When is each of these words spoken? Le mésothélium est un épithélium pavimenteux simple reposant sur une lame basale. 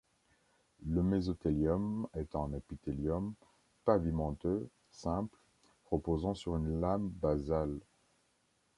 Le 0.87 1.03
mésothélium 1.03 2.07
est 2.15 2.33
un 2.35 2.51
épithélium 2.53 3.35
pavimenteux 3.85 4.67
simple 4.89 5.37
reposant 5.91 6.33
sur 6.33 6.55
une 6.57 6.81
lame 6.81 7.07
basale. 7.07 7.77